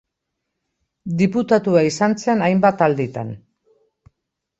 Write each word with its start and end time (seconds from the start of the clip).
Diputatua 1.19 1.83
izan 1.89 2.15
zen 2.23 2.41
hainbat 2.47 2.81
alditan. 2.87 3.31